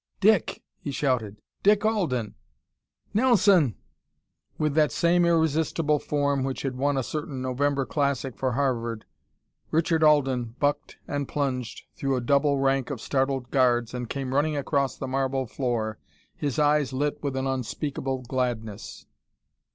[0.19, 1.43] "Dick!" he shouted.
[1.61, 2.33] "Dick Alden!"
[3.13, 3.75] "Nelson!"
[4.57, 9.05] With that same irresistible form which had won a certain November classic for Harvard,
[9.69, 14.57] Richard Alden bucked and plunged through a double rank of startled guards and came running
[14.57, 15.99] across the marble floor,
[16.35, 19.05] his eyes lit with an unspeakable gladness.